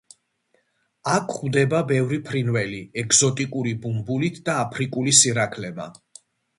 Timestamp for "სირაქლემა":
5.23-5.93